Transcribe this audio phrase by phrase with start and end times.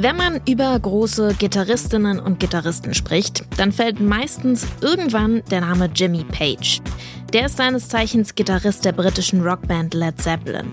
[0.00, 6.22] Wenn man über große Gitarristinnen und Gitarristen spricht, dann fällt meistens irgendwann der Name Jimmy
[6.22, 6.80] Page.
[7.32, 10.70] Der ist seines Zeichens Gitarrist der britischen Rockband Led Zeppelin.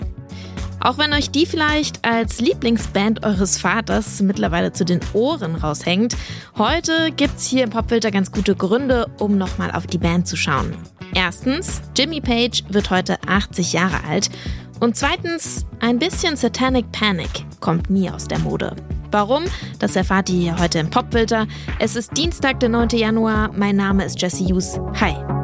[0.80, 6.16] Auch wenn euch die vielleicht als Lieblingsband eures Vaters mittlerweile zu den Ohren raushängt,
[6.56, 10.76] heute gibt's hier im Popfilter ganz gute Gründe, um nochmal auf die Band zu schauen.
[11.16, 14.30] Erstens, Jimmy Page wird heute 80 Jahre alt.
[14.80, 18.76] Und zweitens, ein bisschen Satanic Panic kommt nie aus der Mode.
[19.16, 19.46] Warum?
[19.80, 21.48] Das erfahrt ihr heute im Popfilter.
[21.80, 22.90] Es ist Dienstag, der 9.
[22.90, 23.50] Januar.
[23.54, 24.78] Mein Name ist Jesse Hughes.
[25.00, 25.35] Hi.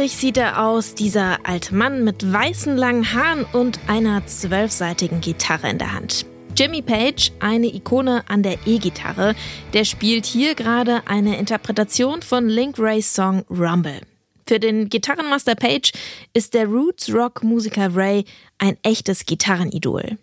[0.00, 5.68] Friedlich sieht er aus, dieser alte Mann mit weißen langen Haaren und einer zwölfseitigen Gitarre
[5.68, 6.24] in der Hand.
[6.56, 9.34] Jimmy Page, eine Ikone an der E-Gitarre,
[9.74, 14.00] der spielt hier gerade eine Interpretation von Link Rays Song Rumble.
[14.46, 15.92] Für den Gitarrenmaster Page
[16.32, 18.24] ist der Roots-Rock-Musiker Ray
[18.56, 20.16] ein echtes Gitarrenidol.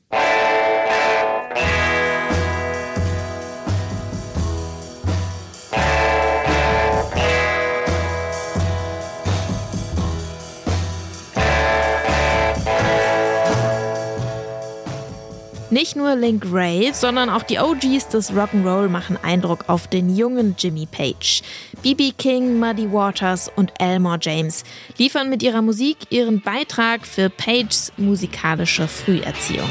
[15.69, 20.55] Nicht nur Link Ray, sondern auch die OGs des Rock'n'Roll machen Eindruck auf den jungen
[20.57, 21.41] Jimmy Page.
[21.83, 24.63] BB King, Muddy Waters und Elmore James
[24.97, 29.69] liefern mit ihrer Musik ihren Beitrag für Pages musikalische Früherziehung.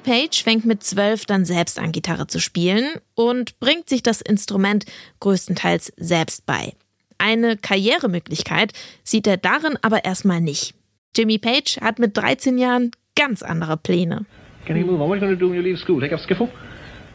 [0.00, 4.20] Jimmy Page fängt mit zwölf dann selbst an, Gitarre zu spielen und bringt sich das
[4.22, 4.86] Instrument
[5.20, 6.72] größtenteils selbst bei.
[7.18, 8.72] Eine Karrieremöglichkeit
[9.04, 10.74] sieht er darin aber erstmal nicht.
[11.14, 14.24] Jimmy Page hat mit 13 Jahren ganz andere Pläne.
[14.66, 15.10] Can you move on?
[15.10, 16.00] What are you going to do when you leave school?
[16.00, 16.48] Take up skiffle?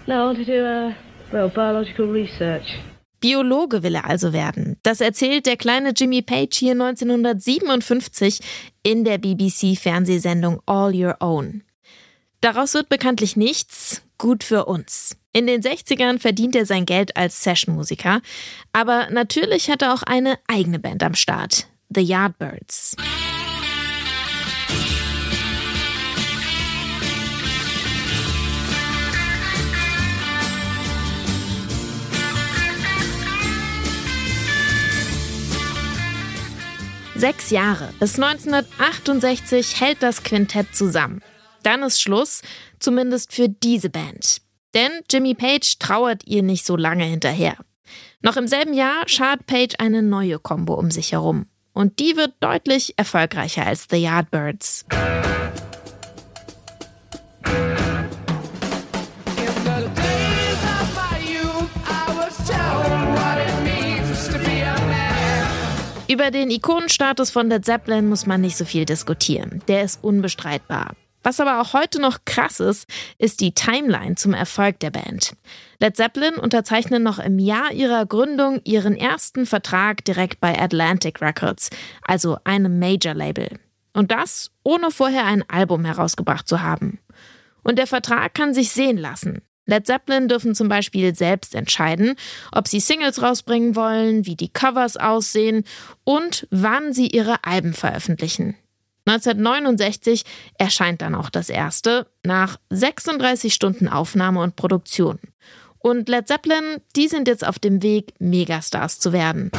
[0.06, 0.94] No, I want to do uh,
[1.32, 2.68] well, biological research.
[3.20, 4.78] Biologe will er also werden.
[4.84, 8.42] Das erzählt der kleine Jimmy Page hier 1957
[8.84, 11.64] in der BBC-Fernsehsendung All Your Own.
[12.46, 15.18] Daraus wird bekanntlich nichts, gut für uns.
[15.34, 18.22] In den 60ern verdient er sein Geld als Sessionmusiker,
[18.72, 22.98] aber natürlich hat er auch eine eigene Band am Start, The Yardbirds.
[37.16, 41.24] Sechs Jahre bis 1968 hält das Quintett zusammen.
[41.66, 42.44] Dann ist Schluss,
[42.80, 44.42] zumindest für diese Band.
[44.76, 47.58] Denn Jimmy Page trauert ihr nicht so lange hinterher.
[48.22, 51.48] Noch im selben Jahr schart Page eine neue Combo um sich herum.
[51.74, 54.86] Und die wird deutlich erfolgreicher als The Yardbirds.
[66.08, 69.64] Über den Ikonenstatus von Led Zeppelin muss man nicht so viel diskutieren.
[69.68, 70.96] Der ist unbestreitbar.
[71.26, 72.88] Was aber auch heute noch krass ist,
[73.18, 75.36] ist die Timeline zum Erfolg der Band.
[75.80, 81.72] Led Zeppelin unterzeichnen noch im Jahr ihrer Gründung ihren ersten Vertrag direkt bei Atlantic Records,
[82.04, 83.58] also einem Major-Label.
[83.94, 87.00] Und das ohne vorher ein Album herausgebracht zu haben.
[87.64, 89.42] Und der Vertrag kann sich sehen lassen.
[89.66, 92.18] Led Zeppelin dürfen zum Beispiel selbst entscheiden,
[92.52, 95.64] ob sie Singles rausbringen wollen, wie die Covers aussehen
[96.04, 98.56] und wann sie ihre Alben veröffentlichen.
[99.08, 100.24] 1969
[100.58, 105.20] erscheint dann auch das erste, nach 36 Stunden Aufnahme und Produktion.
[105.78, 109.52] Und Led Zeppelin, die sind jetzt auf dem Weg, Megastars zu werden.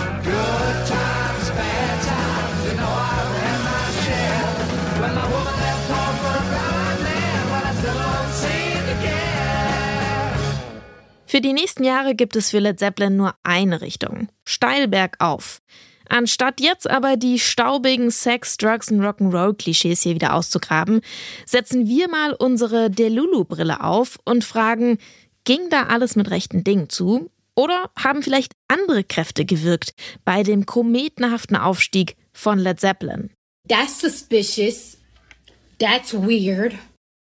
[11.28, 15.60] Für die nächsten Jahre gibt es für Led Zeppelin nur eine Richtung, steil bergauf.
[16.08, 21.00] Anstatt jetzt aber die staubigen Sex, Drugs und Rock'n'Roll-Klischees hier wieder auszugraben,
[21.44, 24.98] setzen wir mal unsere Delulu-Brille auf und fragen,
[25.44, 27.30] ging da alles mit rechten Dingen zu?
[27.54, 29.94] Oder haben vielleicht andere Kräfte gewirkt
[30.24, 33.30] bei dem kometenhaften Aufstieg von Led Zeppelin?
[33.68, 34.98] That's suspicious.
[35.78, 36.74] That's weird.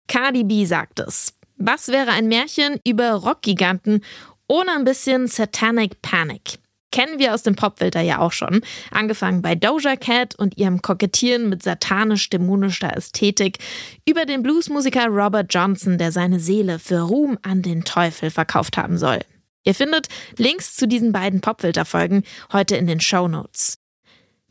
[0.08, 1.34] Cardi B sagt es.
[1.56, 4.04] Was wäre ein Märchen über Rockgiganten
[4.48, 6.58] ohne ein bisschen Satanic Panic?
[6.90, 8.60] Kennen wir aus dem Popfilter ja auch schon.
[8.90, 13.58] Angefangen bei Doja Cat und ihrem Kokettieren mit satanisch-dämonischer Ästhetik,
[14.08, 18.98] über den Bluesmusiker Robert Johnson, der seine Seele für Ruhm an den Teufel verkauft haben
[18.98, 19.20] soll.
[19.64, 23.78] Ihr findet Links zu diesen beiden Popfilter-Folgen heute in den Show Notes.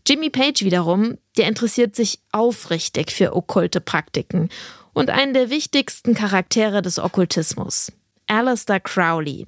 [0.07, 4.50] Jimmy Page wiederum, der interessiert sich aufrichtig für okkulte Praktiken
[4.94, 7.92] und einen der wichtigsten Charaktere des Okkultismus,
[8.28, 9.45] Alistair Crowley.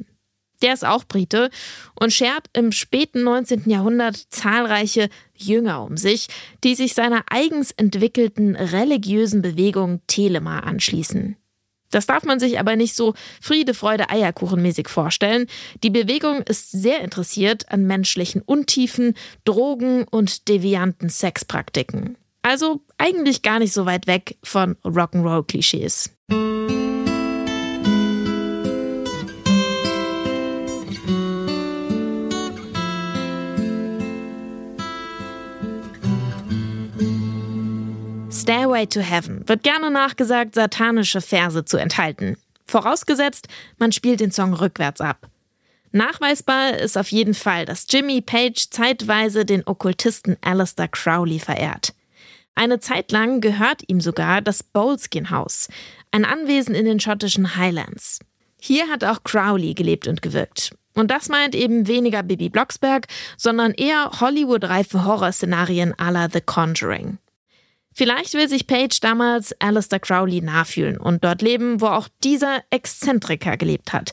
[0.62, 1.50] Der ist auch Brite
[2.00, 3.70] und schert im späten 19.
[3.70, 6.28] Jahrhundert zahlreiche Jünger um sich,
[6.64, 11.38] die sich seiner eigens entwickelten religiösen Bewegung Telema anschließen.
[11.92, 15.48] Das darf man sich aber nicht so Friede, Freude, Eierkuchenmäßig vorstellen.
[15.84, 22.16] Die Bewegung ist sehr interessiert an menschlichen Untiefen, Drogen und devianten Sexpraktiken.
[22.42, 26.12] Also eigentlich gar nicht so weit weg von Rock'n'Roll-Klischees.
[38.50, 42.36] Stairway to Heaven wird gerne nachgesagt, satanische Verse zu enthalten.
[42.66, 43.48] Vorausgesetzt,
[43.78, 45.30] man spielt den Song rückwärts ab.
[45.92, 51.94] Nachweisbar ist auf jeden Fall, dass Jimmy Page zeitweise den Okkultisten Alistair Crowley verehrt.
[52.56, 55.68] Eine Zeit lang gehört ihm sogar das Boleskin House,
[56.12, 58.18] ein Anwesen in den schottischen Highlands.
[58.60, 60.76] Hier hat auch Crowley gelebt und gewirkt.
[60.96, 63.06] Und das meint eben weniger Bibi Blocksberg,
[63.38, 67.20] sondern eher Hollywood-reife Horrorszenarien à la The Conjuring.
[67.94, 73.58] Vielleicht will sich Page damals Alistair Crowley nachfühlen und dort leben, wo auch dieser Exzentriker
[73.58, 74.12] gelebt hat.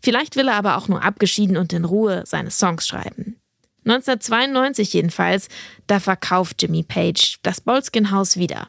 [0.00, 3.36] Vielleicht will er aber auch nur abgeschieden und in Ruhe seine Songs schreiben.
[3.84, 5.48] 1992 jedenfalls,
[5.86, 8.68] da verkauft Jimmy Page das Bolskin Haus wieder.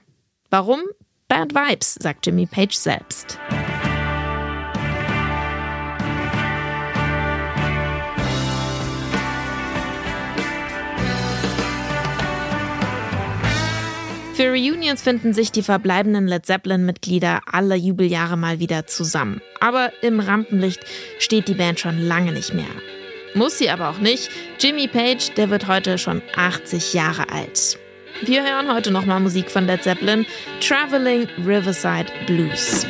[0.50, 0.82] Warum?
[1.28, 3.40] Bad Vibes, sagt Jimmy Page selbst.
[14.42, 19.40] Für Reunions finden sich die verbleibenden Led Zeppelin-Mitglieder alle Jubeljahre mal wieder zusammen.
[19.60, 20.84] Aber im Rampenlicht
[21.20, 22.66] steht die Band schon lange nicht mehr.
[23.36, 24.32] Muss sie aber auch nicht.
[24.60, 27.78] Jimmy Page, der wird heute schon 80 Jahre alt.
[28.24, 30.26] Wir hören heute nochmal Musik von Led Zeppelin,
[30.60, 32.88] Traveling Riverside Blues.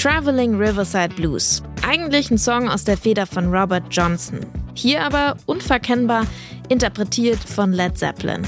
[0.00, 1.62] Traveling Riverside Blues.
[1.86, 4.40] Eigentlich ein Song aus der Feder von Robert Johnson.
[4.72, 6.26] Hier aber unverkennbar
[6.70, 8.40] interpretiert von Led Zeppelin.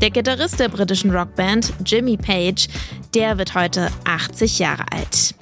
[0.00, 2.66] Der Gitarrist der britischen Rockband, Jimmy Page,
[3.14, 5.36] der wird heute 80 Jahre alt.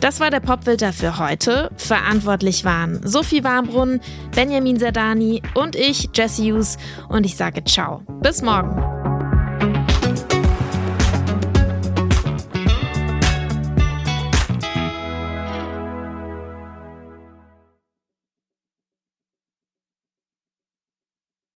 [0.00, 1.72] Das war der Popfilter für heute.
[1.76, 4.00] Verantwortlich waren Sophie Warmbrunn,
[4.36, 6.76] Benjamin Zerdani und ich, Jesse Hughes.
[7.08, 8.02] Und ich sage ciao.
[8.22, 8.97] Bis morgen.